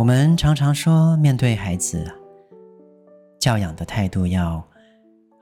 [0.00, 2.10] 我们常常说，面对孩子，
[3.38, 4.66] 教养的态度要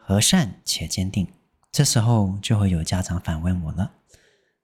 [0.00, 1.28] 和善且坚定。
[1.70, 3.92] 这时候就会有家长反问我了：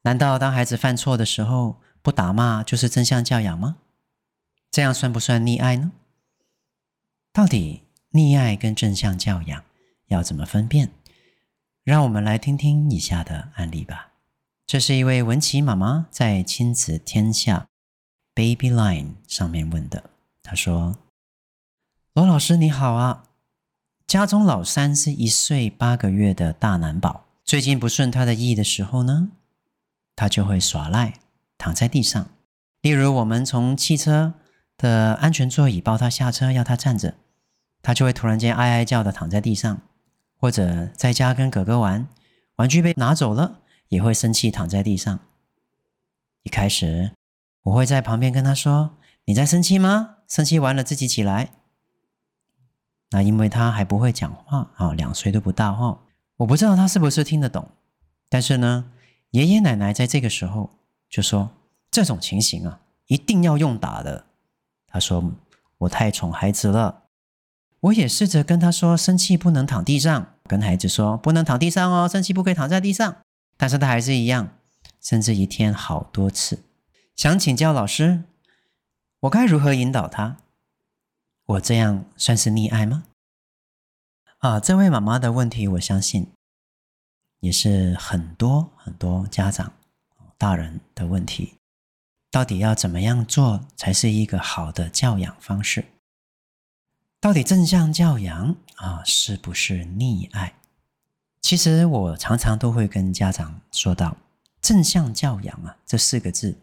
[0.03, 3.77] 难道当孩子犯错的时候不打骂就是正向教养吗？
[4.69, 5.93] 这样算不算溺爱呢？
[7.33, 9.62] 到底溺爱跟正向教养
[10.09, 10.91] 要怎么分辨？
[11.84, 14.15] 让我们来听听以下的案例吧。
[14.67, 17.69] 这是一位文琪妈妈在亲子天下。
[18.35, 20.11] Baby Line 上面问的，
[20.43, 20.97] 他说
[22.15, 23.27] ：“罗老师你好啊，
[24.09, 29.29] 家中老三是一岁八个月的大男宝，最近不顺他的意的时候呢，
[30.17, 31.21] 他就会耍赖，
[31.57, 32.29] 躺在地上。
[32.81, 34.35] 例如，我们从汽车
[34.77, 37.15] 的安全座椅抱他下车，要他站着，
[37.83, 39.77] 他就会突然间哀哀叫的躺在地上；
[40.41, 42.09] 或者在家跟哥哥玩，
[42.57, 45.21] 玩具被拿走了，也会生气躺在地上。
[46.43, 47.12] 一开始。”
[47.65, 50.17] 我会在旁边跟他说：“你在生气吗？
[50.29, 51.51] 生气完了自己起来。”
[53.11, 56.01] 那因为他还不会讲话啊，两岁都不到哈，
[56.39, 57.69] 我不知道他是不是听得懂。
[58.29, 58.91] 但是呢，
[59.31, 60.71] 爷爷奶奶在这个时候
[61.09, 61.51] 就说
[61.91, 64.27] ：“这种情形啊，一定要用打的。”
[64.89, 65.33] 他说
[65.78, 67.05] ：“我太宠孩子了。”
[67.81, 73.17] 我也试着跟他说：“生气不能躺地上。”跟孩子说：“不能躺地上哦，生气不可以躺在地上。”
[73.56, 74.49] 但是他还是一样，
[75.01, 76.65] 甚至一天好多次。
[77.17, 78.25] 想请教老师，
[79.21, 80.37] 我该如何引导他？
[81.47, 83.05] 我这样算是溺爱吗？
[84.38, 86.33] 啊，这位妈妈的问题，我相信
[87.38, 89.72] 也是很多很多家长、
[90.37, 91.55] 大人的问题。
[92.33, 95.84] 到底要怎么样做才是一个好的教养方式？
[97.21, 100.55] 到底正向教养啊，是不是溺爱？
[101.41, 104.17] 其实我常常都会跟家长说到
[104.61, 106.59] “正向教养”啊这四个字。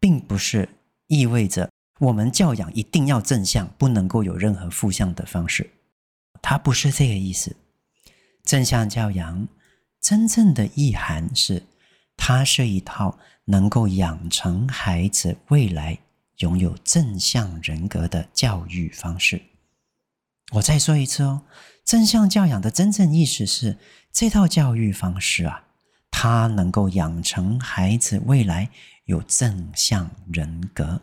[0.00, 0.68] 并不是
[1.06, 1.70] 意味着
[2.00, 5.70] 我们教养一定要正向，不能够有任何负向的方式。
[6.40, 7.56] 它不是这个意思。
[8.44, 9.48] 正向教养
[10.00, 11.64] 真正的意涵是，
[12.16, 15.98] 它是一套能够养成孩子未来
[16.38, 19.42] 拥有正向人格的教育方式。
[20.52, 21.42] 我再说一次哦，
[21.84, 23.76] 正向教养的真正意思是，
[24.12, 25.64] 这套教育方式啊，
[26.10, 28.70] 它能够养成孩子未来。
[29.08, 31.00] 有正向人格，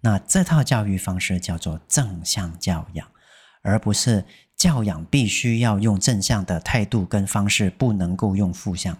[0.00, 3.08] 那这套教育方式叫做正向教养，
[3.62, 4.24] 而不是
[4.56, 8.98] 教养必须要用正向的态度跟方式，不能够用负向。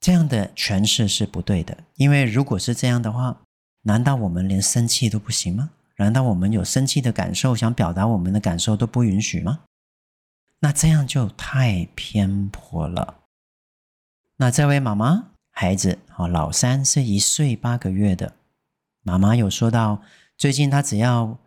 [0.00, 3.40] 这样的诠释是不对的，因为如果是这样的话，
[3.84, 5.70] 难道我们连生气都不行吗？
[5.96, 9.60] 难道我们有生气的感受，想表达我们的感受都不允许吗？
[10.60, 13.22] 那这样就太偏颇了。
[14.36, 15.31] 那这位妈妈。
[15.54, 18.34] 孩子，好，老三是一岁八个月的。
[19.02, 20.02] 妈妈有说到，
[20.36, 21.38] 最近他只要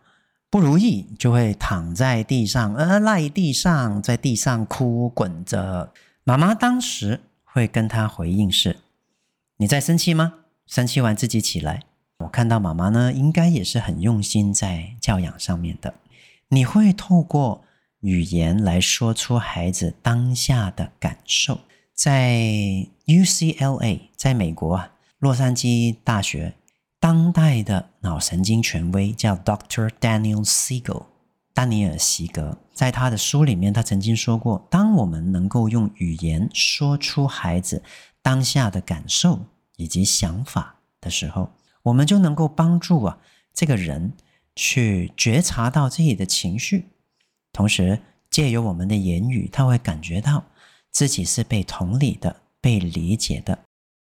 [0.50, 5.92] 不如意，就会躺在地上，呃，赖地上，在地上哭滚着。
[6.24, 8.78] 妈妈当时会跟他回应是
[9.58, 10.36] ：“你在生气吗？
[10.68, 11.84] 生气完自己起来。”
[12.20, 15.96] 我看到妈妈呢，应该也是很用心在教养上面的。
[16.50, 17.66] 你会透过
[18.00, 21.60] 语言来说出孩子当下的感受。
[21.94, 26.56] 在 UCLA，在美国啊，洛杉矶大学，
[27.00, 29.92] 当代的脑神经权威叫 Dr.
[30.00, 31.06] Daniel Siegel，
[31.54, 37.84] 丹尼尔·席格，在他的书里面，他曾经说过，当我们能够用语言说出孩子
[38.24, 39.40] 当下的感受
[39.78, 41.52] 以及想法的时候，
[41.84, 43.20] 我们就能够帮助啊
[43.54, 44.14] 这个人
[44.56, 46.86] 去觉察到自己的情绪，
[47.54, 48.00] 同时
[48.32, 50.44] 借由我们的言语，他会感觉到。
[50.92, 53.60] 自己是被同理的、被理解的，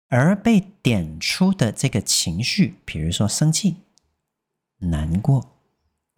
[0.08, 3.76] 而被点出的这个情绪，比如说生气、
[4.78, 5.58] 难过、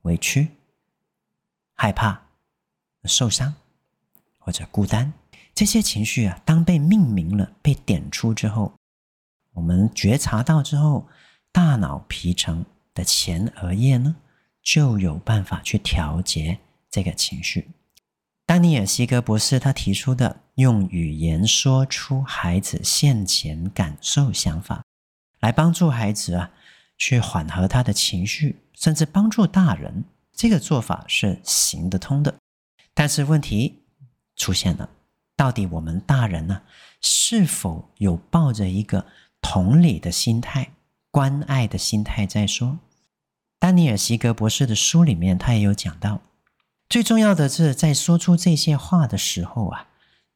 [0.04, 0.50] 委屈、
[1.74, 2.28] 害怕、
[3.06, 3.56] 受伤
[4.38, 5.12] 或者孤单，
[5.56, 8.72] 这些情绪啊，当被命名了、被点出之后，
[9.54, 11.08] 我们觉察到之后，
[11.52, 12.64] 大脑皮层
[12.94, 14.16] 的前额叶呢，
[14.62, 16.60] 就有办法去调节
[16.92, 17.68] 这个情绪。
[18.48, 24.82] 丹尼尔·希格博士他提出的用语言说出孩子现前感受、想法，
[25.42, 26.50] 来帮助孩子啊
[26.98, 32.34] 去缓和他的情绪，甚至帮助大人这个做法是行得通的。
[32.94, 33.84] 但是问题
[34.38, 34.90] 出现了，
[35.36, 36.62] 到底我们大人呢，
[37.02, 39.06] 是否有抱着一个
[39.42, 40.72] 同理的心态、
[41.12, 42.80] 关爱的心态在说？
[43.60, 46.22] 丹尼尔·席格博士的书里面，他也有讲到，
[46.90, 49.88] 最重要的是在说出这些话的时候啊，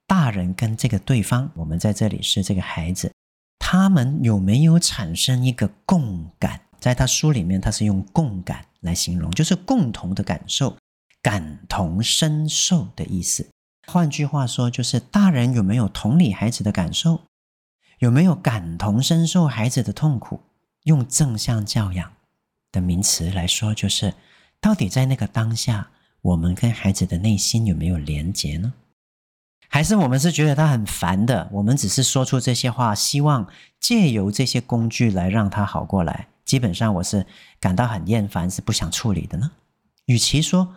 [0.05, 3.13] 大人跟这个对方，我们在这里是这个孩子，
[3.57, 6.61] 他们有没有产生一个共感？
[6.79, 10.75] 在他书里面，他是用共感来形容，就是共同的感受、
[11.21, 13.47] 感同身受的意思。
[13.87, 17.21] 换句话说，就是大人有没有同理孩子的感受，
[17.99, 20.41] 有没有感同身受孩子的痛苦？
[20.83, 22.11] 用正向教养
[22.71, 24.15] 的名词来说，就是
[24.59, 28.73] 到底在那个当下，我们跟孩子的内心有没有连结呢？
[29.67, 31.49] 还是我们是觉得他很烦的？
[31.51, 33.47] 我们只是说出这些话，希望
[33.79, 36.27] 借由这些工具来让他好过来。
[36.43, 37.25] 基本上我是
[37.59, 39.51] 感到很厌烦，是不想处理的呢。
[40.05, 40.75] 与其说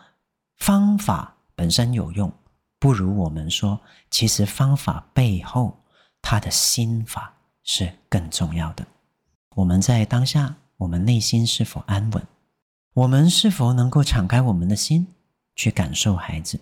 [0.59, 2.33] 方法本身有用，
[2.79, 3.81] 不如我们说，
[4.11, 5.77] 其实方法背后
[6.23, 8.87] 他的心法是更重要的。
[9.57, 12.23] 我们在当下，我们内心是否安稳？
[12.95, 15.09] 我们是否能够敞开我们的心
[15.55, 16.61] 去感受孩子，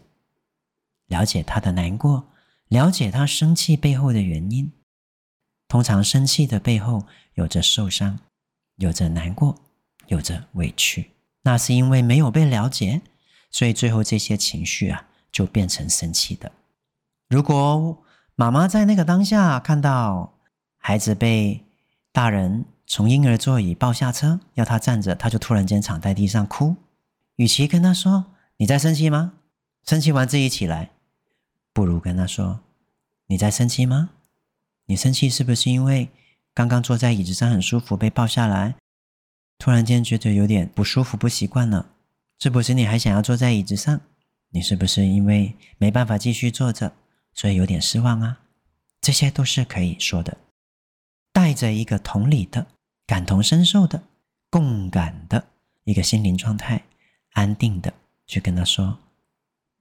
[1.06, 2.28] 了解他的难过，
[2.68, 4.72] 了解他生气背后的原因？
[5.68, 8.18] 通常生气的背后有着受伤。
[8.76, 9.54] 有着难过，
[10.08, 11.10] 有着委屈，
[11.42, 13.02] 那是因为没有被了解，
[13.50, 16.50] 所以最后这些情绪啊就变成生气的。
[17.28, 18.02] 如果
[18.34, 20.38] 妈妈在那个当下看到
[20.78, 21.62] 孩子被
[22.12, 26.74] 大人从婴儿座椅抱下车，要他站着，他就突然间躺在地上哭，
[27.36, 28.24] 与其跟他说
[28.56, 29.34] “你在生气吗？
[29.84, 30.90] 生气完自己起来”，
[31.72, 32.60] 不如跟他说
[33.26, 34.10] “你在生气吗？
[34.86, 36.10] 你生气是不是因为？”
[36.54, 38.74] 刚刚坐在椅子上很舒服，被抱下来，
[39.56, 41.94] 突然间觉得有点不舒服、不习惯了。
[42.38, 43.98] 是不是你还想要坐在椅子上？
[44.50, 46.92] 你是不是因为没办法继续坐着，
[47.32, 48.40] 所以有点失望啊？
[49.00, 50.36] 这些都是可以说的，
[51.32, 52.66] 带着一个同理的、
[53.06, 54.02] 感同身受的、
[54.50, 55.48] 共感的
[55.84, 56.84] 一个心灵状态，
[57.32, 57.94] 安定的
[58.26, 58.98] 去跟他说：“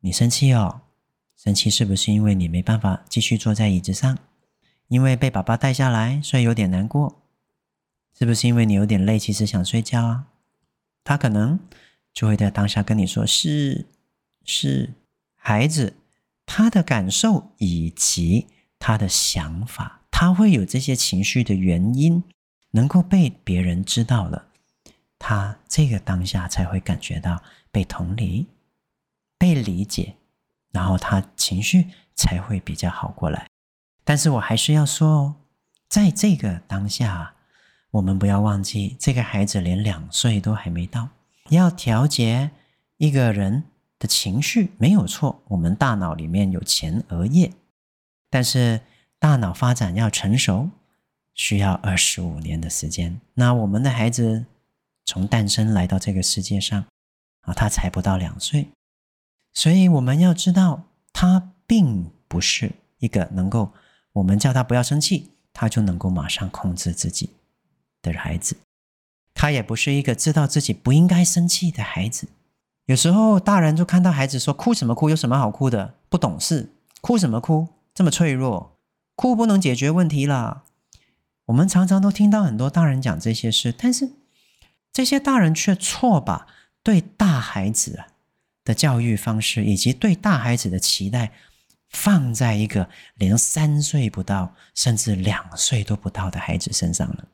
[0.02, 0.82] 你生气哦，
[1.36, 4.18] 生气是不是因为你没办法继续坐在椅子上？”
[4.90, 7.22] 因为被爸爸带下来，所以有点难过，
[8.18, 10.28] 是不是因为你有点累，其实想睡觉啊？
[11.04, 11.58] 他可能
[12.12, 13.88] 就会在当下跟你说：“是，
[14.44, 14.94] 是，
[15.36, 15.96] 孩子，
[16.46, 18.48] 他的感受以及
[18.78, 22.22] 他的想法，他会有这些情绪的原因，
[22.72, 24.50] 能够被别人知道了，
[25.22, 27.40] 他这个当下才会感觉到
[27.72, 28.48] 被同理、
[29.38, 30.16] 被理解，
[30.72, 33.46] 然后他情绪才会比较好过来。”
[34.04, 35.36] 但是我还是要说哦，
[35.88, 37.36] 在这个当下，
[37.92, 41.10] 我们不要忘记，这个孩子连两岁都还没到。
[41.50, 42.50] 要调节
[42.98, 43.64] 一个人
[44.00, 47.54] 的情绪没有错，我们大脑里面有前额叶，
[48.30, 48.82] 但是
[49.20, 50.72] 大脑发展要成熟，
[51.36, 53.22] 需要二十五年的时间。
[53.36, 54.46] 那我们的孩子
[55.12, 56.86] 从诞生来到这个世界上
[57.42, 58.70] 啊，他才不到两岁，
[59.54, 63.74] 所以我们要知道，他并不是一个能够。
[64.14, 67.32] 我们叫他不要生气，他就能够马上控制自己
[68.02, 68.56] 的孩子。
[69.34, 72.30] 他也不是一个知道自己不应该生气的孩子。
[72.86, 75.10] 有时候大人就看到孩子说：“哭什么哭？
[75.10, 75.96] 有什么好哭的？
[76.08, 77.68] 不懂事，哭什么哭？
[77.94, 78.78] 这么脆弱，
[79.18, 80.64] 哭不能解决问题啦。”
[81.48, 84.10] 我们常常都听到很多大人讲这些事，但是
[84.92, 86.48] 这些大人却错把
[86.84, 88.04] 对大孩子
[88.64, 91.32] 的教育方式以及对大孩子的期待。
[91.94, 97.28] 放在一个连三岁不到，甚至两岁都不到的孩子身上了，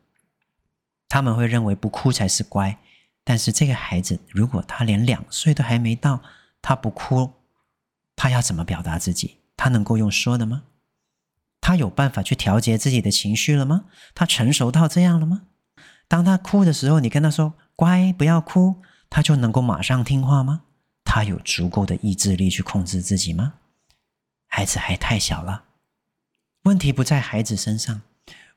[1.08, 2.76] 他们会认为不哭才是乖。
[3.24, 6.24] 但是这个孩子，如果他连两岁都还没到，
[6.60, 7.34] 他不哭，
[8.16, 9.38] 他要怎么表达自己？
[9.56, 10.64] 他能够用说的吗？
[11.62, 13.86] 他有办法去调节自己的情绪了吗？
[14.16, 15.44] 他成熟到这样了吗？
[16.08, 18.76] 当他哭的时候，你跟他说“乖，不要哭”，
[19.10, 20.62] 他就能够马上听话吗？
[21.04, 23.54] 他有足够的意志力去控制自己吗？
[24.48, 25.64] 孩子还太小了，
[26.64, 28.02] 问题不在孩子身上，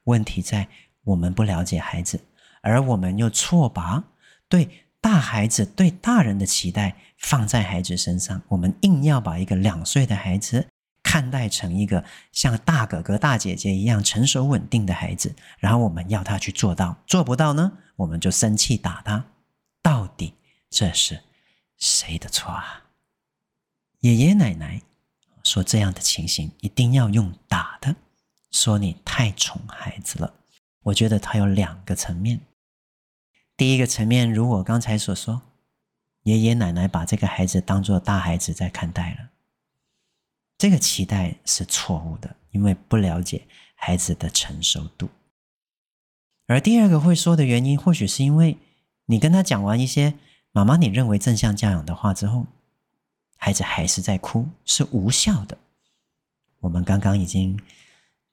[0.04, 0.68] 问题在
[1.04, 2.20] 我们不了解孩子，
[2.62, 4.04] 而我们又错把
[4.48, 8.40] 对大孩子、对大人的期待放在孩子身上。
[8.48, 10.66] 我们硬要把一个两岁的孩子
[11.10, 19.24] 看待成一个像大哥哥、大姐姐一样成熟稳定的孩子，然后我们要他去做到，做不到呢，我们就生气打他。
[19.82, 20.34] 到底
[20.70, 21.24] 这是
[21.76, 22.84] 谁的错啊？
[24.02, 24.82] 爷爷奶奶。
[25.42, 27.96] 说这样的情形一定要用打的，
[28.52, 30.32] 说你太宠孩子了。
[30.84, 32.40] 我觉得他有两个层面。
[33.56, 35.42] 第一个层面，如我刚才所说，
[36.22, 39.30] 爷爷奶奶把这个孩子当做大孩子在看待了。
[40.60, 45.08] 这个期待是错误的，因为不了解孩子的成熟度。
[46.48, 48.58] 而第二个会说的原因，或许是因为
[49.06, 50.18] 你跟他讲完一些
[50.52, 52.46] 妈妈你认为正向教养的话之后，
[53.38, 55.56] 孩子还是在哭，是无效的。
[56.58, 57.58] 我们刚刚已经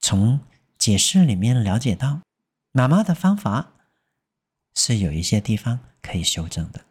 [0.02, 0.42] 从
[0.78, 2.20] 解释里面了解到，
[2.74, 3.72] 妈妈的方法
[4.76, 6.84] 是有一些地方可以修正的。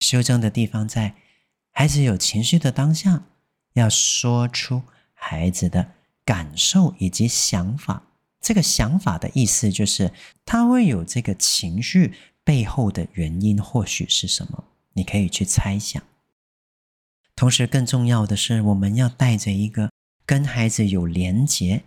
[0.00, 1.14] 修正的地方在
[1.70, 3.24] 孩子有情绪的当下，
[3.76, 5.92] 要说出孩子的
[6.24, 8.02] 感受以及想法。
[8.40, 10.12] 这个想法的意思就是，
[10.44, 14.64] 他会有这个情绪背后的原因，或许是什么？
[14.92, 16.02] 你可以去猜想。
[17.34, 19.90] 同时，更重要的是，我们要带着一个
[20.24, 21.82] 跟孩子有连结、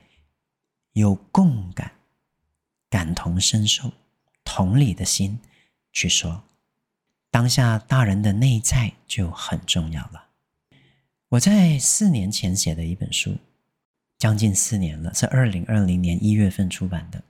[0.93, 1.93] 有共感、
[2.89, 3.91] 感同身受、
[4.43, 5.39] 同理的心
[5.91, 6.43] 去说。
[7.31, 10.28] 当下大人的内在就很重要了。
[11.29, 13.37] 我在四年前写的一本书，
[14.17, 17.23] 将近四年了，是二零二零年一月份出版的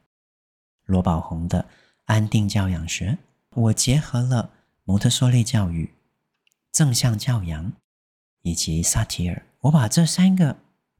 [0.85, 1.61] 罗宝红的
[2.05, 3.17] 《安定教养学》。
[3.59, 4.51] 我结合了
[4.85, 5.93] 蒙特梭利教育、
[6.71, 7.73] 正向教养
[8.41, 10.55] 以及萨提尔，我把这三个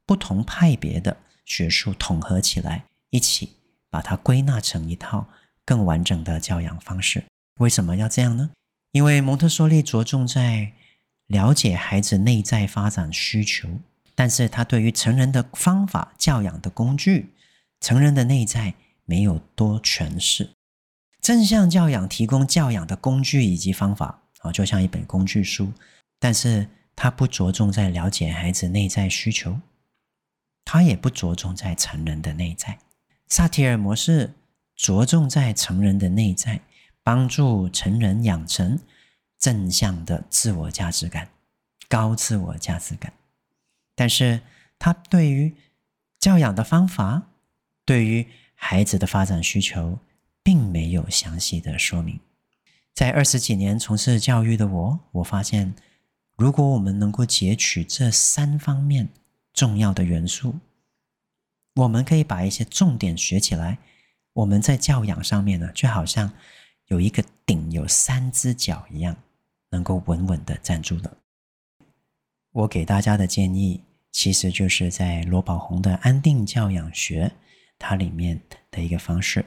[0.05, 1.15] 不同派别的
[1.45, 3.55] 学术统合起来，一起
[3.89, 5.25] 把它归纳成一套
[5.63, 7.23] 更完整的教养方式。
[7.59, 8.51] 为什么要这样呢？
[8.91, 10.73] 因为蒙特梭利着重在
[11.29, 13.69] 了解孩子内在发展需求，
[14.15, 17.33] 但是他对于成人的方法、教养的工具、
[17.79, 18.74] 成人的内在
[19.05, 20.50] 没有多诠释。
[21.21, 25.71] 正向教养提供教养的工具以及方法啊，就像一本工具书，
[26.19, 29.59] 但是他不着重在了解孩子内在需求，
[30.65, 32.79] 他也不着重在成人的内在。
[33.27, 34.33] 萨提尔模式
[34.75, 36.62] 着重在成人的内在。
[37.01, 38.77] 帮助成人养成
[39.39, 41.29] 正向的自我价值感、
[41.88, 43.13] 高自我价值感，
[43.96, 44.41] 但是
[44.77, 45.55] 他对于
[46.19, 47.24] 教养的方法、
[47.86, 49.98] 对于孩子的发展需求，
[50.43, 52.19] 并没有详细的说明。
[52.93, 55.74] 在二十几年从事教育的我，我发现，
[56.36, 59.08] 如果我们能够截取这三方面
[59.53, 60.60] 重要的元素，
[61.75, 63.77] 我们可以把一些重点学起来。
[64.34, 66.34] 我们在教养上面呢，就好像。
[66.88, 69.15] 有一个顶，有三只脚一样，
[69.71, 71.17] 能够稳稳的站住了。
[72.51, 77.27] 我给大家的建议，其实就是在罗宝红的《安定教养学》
[77.77, 79.45] 它里面的一个方式：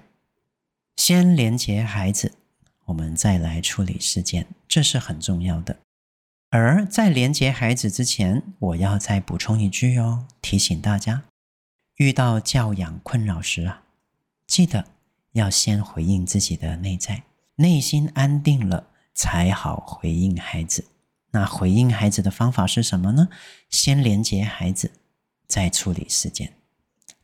[0.97, 2.33] 先连接孩子，
[2.85, 5.79] 我们再来处理事件，这是很重要的。
[6.51, 11.25] 而在连接孩子之前，我要再补充一句哦，提醒大家，
[11.97, 13.83] 遇到教养困扰时啊，
[14.47, 14.85] 记得
[15.33, 17.25] 要先回应自己的内在。
[17.57, 20.87] 内心安定了，才好回应孩子。
[21.31, 23.29] 那回应孩子的方法是什么呢？
[23.71, 24.93] 先连接孩子，
[25.47, 26.55] 再处理事件。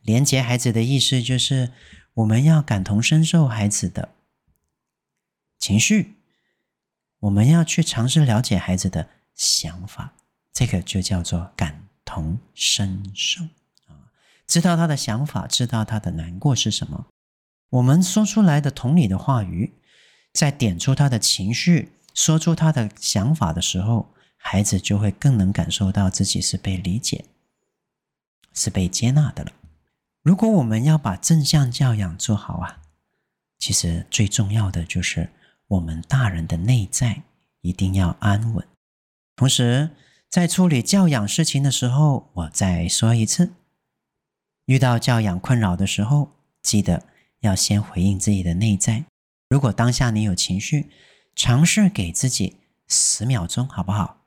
[0.01, 1.71] 连接孩子的意思就是，
[2.15, 4.09] 我们要感同身受孩子的
[5.59, 6.15] 情绪，
[7.19, 10.13] 我们要去尝试了解孩子的想法，
[10.51, 13.43] 这个就叫做感同身受
[13.85, 14.09] 啊。
[14.47, 17.05] 知道他的想法，知道他的难过是什么，
[17.69, 19.75] 我们说出来的同理的话语。
[20.33, 27.25] 在点出他的情绪，说出他的想法的时候，孩子就会更能感受到自己是被理解、
[28.53, 29.51] 是被接纳的了。
[30.21, 32.81] 如果我们要把正向教养做好啊，
[33.57, 35.29] 其实最重要的就是
[35.67, 37.23] 我们大人的内在
[37.61, 38.67] 一定要安稳。
[39.35, 39.89] 同时，
[40.29, 43.53] 在处理教养事情的时候，我再说一次：
[44.65, 46.31] 遇到教养困扰的时候，
[46.61, 47.03] 记得
[47.39, 49.05] 要先回应自己的内在。
[49.49, 50.91] 如果当下你有情绪，
[51.35, 54.23] 尝试给自己十秒钟，好不好？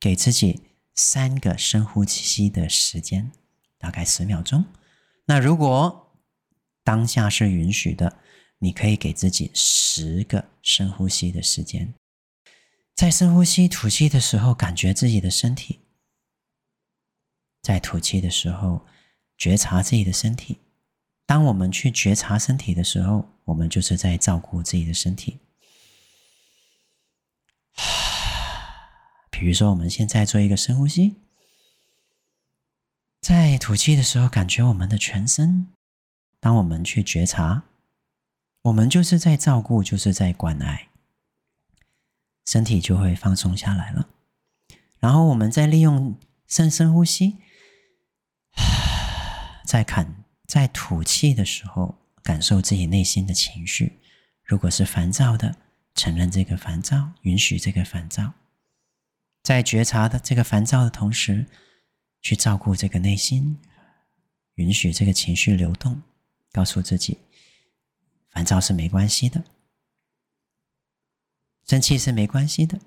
[0.00, 0.62] 给自己
[0.94, 3.32] 三个深呼吸的时间，
[3.76, 4.64] 大概十秒钟。
[5.26, 6.16] 那如果
[6.82, 8.18] 当下是允许的，
[8.60, 11.92] 你可以给自己十个深呼吸的时间。
[12.94, 15.80] 在深呼吸、吐气的时候，感觉自己的身体；
[17.60, 18.86] 在吐气的时候，
[19.36, 20.60] 觉察自己的身体。
[21.26, 25.40] 当我们去觉察身体的时候，我们就是在照顾自己的身体。
[29.30, 31.16] 比如说，我们现在做一个深呼吸，
[33.20, 35.66] 在吐气的时候，感觉我们的全身。
[36.38, 37.64] 当我们去觉察，
[38.62, 40.88] 我们就是在照顾，就是在关爱，
[42.46, 44.08] 身体就会放松下来了。
[45.00, 46.16] 然后，我们再利用
[46.46, 47.38] 深深呼吸，
[49.66, 50.24] 再看。
[50.46, 53.98] 在吐气的时候，感受自己内心的情绪，
[54.44, 55.56] 如果是烦躁的，
[55.94, 58.32] 承认这个烦躁，允许这个烦躁，
[59.42, 61.46] 在觉察的这个烦躁的同时，
[62.20, 63.58] 去照顾这个内心，
[64.54, 66.02] 允许这个情绪流动，
[66.52, 67.18] 告诉自己，
[68.30, 69.44] 烦躁是没关系的，
[71.66, 72.78] 生气是没关系的，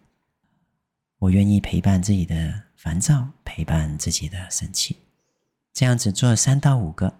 [1.18, 4.98] 我愿意陪伴自己的烦躁，陪伴自己的生气，
[5.74, 7.20] 这样子做三到五个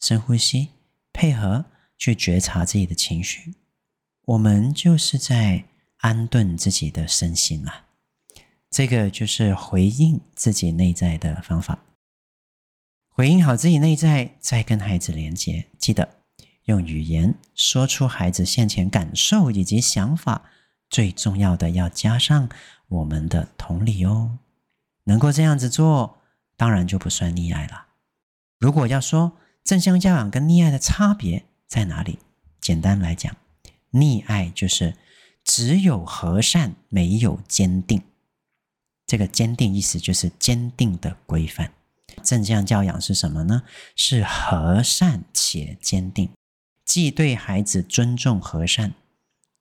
[0.00, 0.70] 深呼吸，
[1.12, 1.66] 配合
[1.98, 3.54] 去觉察自己的情绪，
[4.24, 5.64] 我们就是在
[5.98, 7.84] 安顿自己的身心啊。
[8.70, 11.80] 这个就是回应自己内在的方法，
[13.08, 15.66] 回应好自己内在，再跟孩子连接。
[15.76, 16.08] 记得
[16.64, 20.44] 用语言说出孩子现前感受以及想法，
[20.88, 22.48] 最重要的要加上
[22.88, 24.38] 我们的同理哦。
[25.04, 26.22] 能够这样子做，
[26.56, 27.88] 当然就不算溺爱了。
[28.58, 29.32] 如果要说
[29.64, 32.18] 正向教养跟溺爱的差别在哪里？
[32.60, 33.36] 简单来讲，
[33.92, 34.96] 溺爱就是
[35.44, 38.02] 只有和善，没有坚定。
[39.06, 41.72] 这个坚定意思就是坚定的规范。
[42.22, 43.62] 正向教养是什么呢？
[43.96, 46.30] 是和善且坚定，
[46.84, 48.92] 既对孩子尊重和善，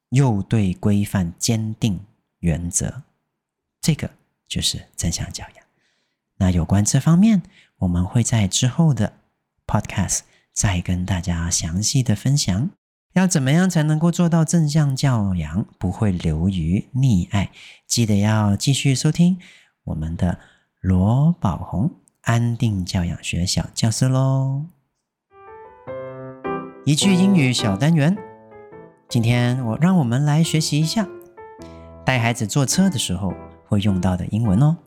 [0.10, 2.00] 又对规范坚定
[2.40, 3.04] 原则。
[3.82, 4.12] 这个
[4.48, 5.66] 就是正向教养。
[6.38, 7.44] 那有关这方面，
[7.78, 9.19] 我们会在之后的
[9.70, 10.22] podcast
[10.52, 12.72] 再跟大家详细的分享。
[13.14, 17.52] 要怎么样才能够做到正向教养，不会流于溺爱？
[17.88, 19.38] 记得要继续收听
[19.84, 20.40] 我们的
[20.80, 24.66] 罗宝红安定教养学小教室喽。
[26.86, 28.18] 一句英语小单元，
[29.08, 31.08] 今天我让我们来学习一下
[32.06, 33.34] 带孩子坐车的时候
[33.68, 34.78] 会用到的英文哦。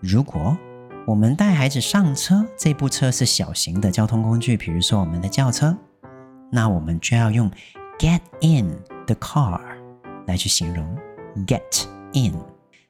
[0.00, 0.56] 如果
[1.06, 5.76] 我们带孩子上车，这部车是小型的交通工具，比如说我们的轿车。
[6.50, 7.48] 那我们就要用
[7.96, 9.60] get in the car
[10.26, 10.84] 来去形容
[11.46, 12.34] get in，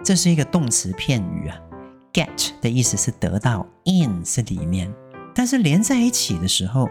[0.02, 1.61] 这是一个动词片语啊。
[2.11, 4.90] get 的意思是得到，in 是里面，
[5.35, 6.88] 但是连在一起的时候，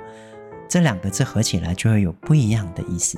[0.70, 3.18] 这两个字合起来就会有不一样的意思。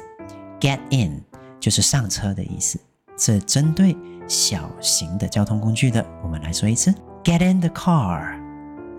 [0.62, 1.22] get in
[1.60, 2.80] 就是上车的意思，
[3.18, 3.98] 是针对
[4.30, 6.06] 小型的交通工具的。
[6.24, 6.96] 我们来说一次
[7.28, 8.40] ，get in the car，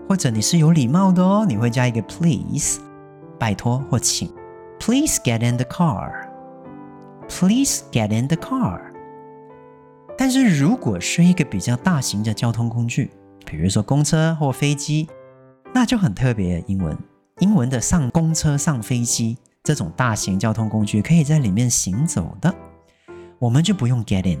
[0.07, 2.79] 或者你是有礼貌的哦，你会加一个 please，
[3.39, 4.31] 拜托或请。
[4.79, 6.29] Please get in the car.
[7.27, 8.79] Please get in the car.
[10.15, 13.09] 但是如果是一个比较大型的交通工具，
[13.47, 15.09] 比如说公车或飞机，
[15.73, 16.63] 那就很特别。
[16.67, 16.95] 英文，
[17.39, 22.53] 英文的上公车、上飞机这种大型交通工具可以在里面行走的，
[23.39, 24.39] 我们就不用 get in，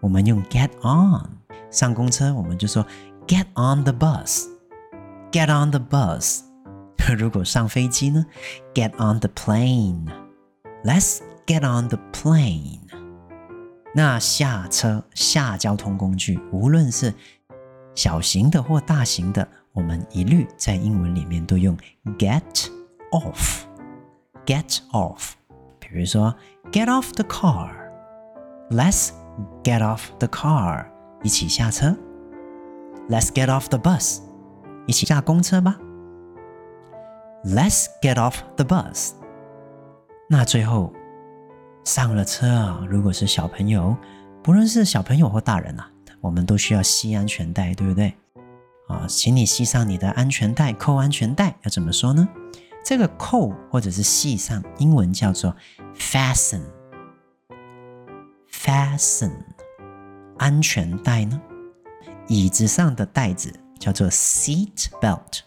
[0.00, 1.28] 我们用 get on。
[1.70, 2.82] 上公车我们就说
[3.27, 6.41] get on the bus，get on the bus。
[7.17, 8.25] 如果上飞机呢？
[8.73, 10.07] Get on the plane.
[10.83, 12.79] Let's get on the plane.
[13.93, 17.13] 那下车下交通工具，无论是
[17.93, 21.77] 小型的或大型的，我们一律在英文里面都用
[22.17, 22.69] get
[23.11, 23.63] off.
[24.45, 25.33] Get off.
[25.79, 26.33] 比如说，
[26.71, 27.71] get off the car.
[28.69, 29.09] Let's
[29.63, 30.87] get off the car.
[31.21, 31.95] 一起下车。
[33.08, 34.20] Let's get off the bus.
[34.86, 35.78] 一起下公车吧。
[37.44, 39.12] Let's get off the bus。
[40.28, 40.92] 那最后
[41.84, 43.96] 上了车啊，如果是小朋友，
[44.42, 45.90] 不论是小朋友或大人啊，
[46.20, 48.14] 我们都需要系安全带，对不对？
[48.88, 52.28] 啊，请你系上你的安全带，扣安全带要怎么说呢？
[52.84, 55.54] 这个扣或者是系上，英文叫做
[55.96, 56.60] fasten。
[58.50, 59.32] fasten
[60.36, 61.40] 安全带呢？
[62.28, 65.40] 椅子上的带子叫做 seat belt。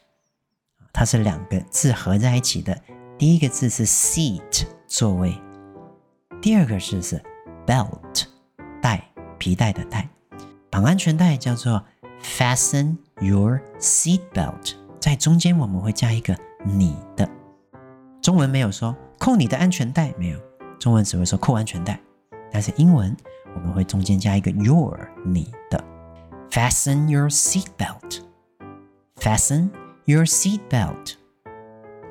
[0.91, 2.78] 它是两个字合在一起的，
[3.17, 5.39] 第一个字是 seat 座位，
[6.41, 7.22] 第二个字是
[7.65, 8.26] belt
[8.82, 10.10] 带皮带的带，
[10.70, 11.84] 绑安全带叫做
[12.22, 17.30] fasten your seat belt，在中间我们会加一个你的，
[18.22, 20.39] 中文没有说扣你的安全带，没有，
[20.80, 22.00] 中文只会说扣安全带，
[22.52, 23.15] 但是英文
[23.56, 25.90] 我们会中间加一个 your 你的。
[26.51, 29.71] ，fasten your seat belt，fasten
[30.09, 31.14] Your seat belt。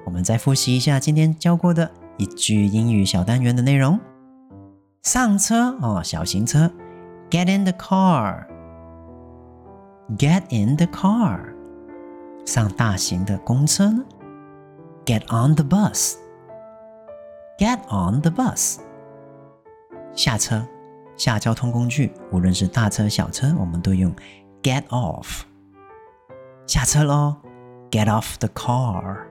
[0.06, 3.98] 我们再复习一下今天教过的一句英语小单元的内容。
[5.02, 6.70] 上车哦，小型车，
[7.30, 8.44] get in the car，get
[10.50, 11.40] in the car。
[12.46, 14.04] 上大型的公车呢，
[15.06, 16.10] get on the bus，get
[17.88, 18.80] on the bus。
[20.14, 20.68] 下车，
[21.21, 24.11] 下交通工具，无论是大车小车，我们都用
[24.63, 25.43] get off。
[26.67, 27.37] 下车喽。
[27.91, 29.27] Get off the car.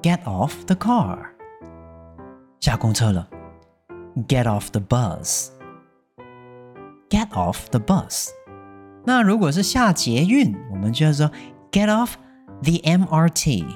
[0.00, 1.18] Get off the car.
[2.60, 3.28] 下公车了
[4.26, 5.48] ，get off the bus。
[7.10, 8.28] get off the bus。
[9.04, 11.30] 那如果是下捷运，我们就要说
[11.70, 12.12] get off
[12.62, 13.66] the MRT。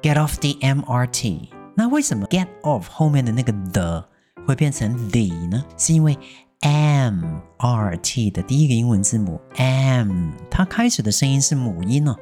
[0.00, 1.50] get off the MRT。
[1.76, 4.08] 那为什么 get off 后面的那个 the
[4.46, 5.64] 会变成 the 呢？
[5.76, 6.16] 是因为
[6.60, 12.16] MRT 的第一个英文字母 M，它开始的声音是母音哦，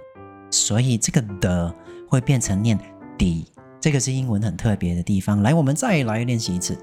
[0.51, 1.75] 所以这个 the
[2.09, 2.79] 会变成念
[3.19, 3.45] the。
[3.81, 5.43] 这个是英文很特别的地方。
[5.43, 6.77] 来，我们再来练习一次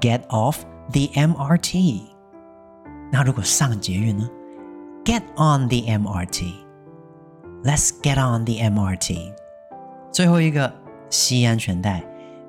[0.00, 0.56] ，get off
[0.92, 2.02] the MRT。
[3.10, 4.28] 那如果上捷运呢
[5.04, 6.54] ？Get on the MRT。
[7.64, 9.32] Let's get on the MRT。
[10.12, 10.72] 最后一个，
[11.10, 12.04] 系安全带。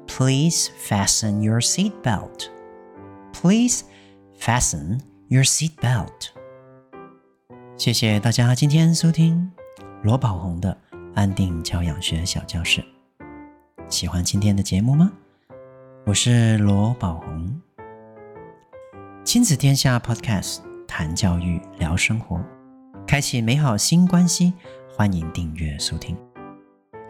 [0.08, 2.50] Please fasten your seat belt.
[3.32, 3.84] Please
[4.38, 6.30] fasten your seat belt.
[7.78, 9.52] 谢谢大家今天收听
[10.04, 10.78] 罗宝红的
[11.16, 12.84] 安定教养学小教室。
[13.90, 15.12] 喜欢今天的节目吗？
[16.06, 17.62] 我是罗宝红，
[19.24, 22.40] 亲子天下 Podcast 谈教育聊生活，
[23.08, 24.54] 开启美好新关系。
[24.96, 26.16] 欢迎订阅收听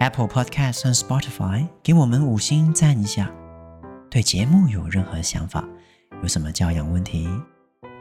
[0.04, 3.32] Apple Podcast 和 Spotify，给我们五星赞一下。
[4.12, 5.64] 对节目有任何想法，
[6.22, 7.26] 有什么教养问题，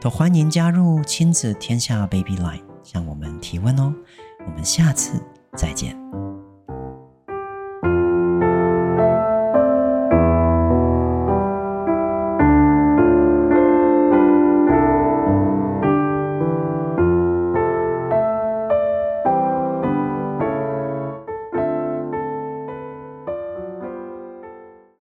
[0.01, 3.95] 都欢迎加入亲子天下 Baby Line 向我们提问哦。
[4.45, 5.13] 我们下次
[5.55, 5.97] 再见。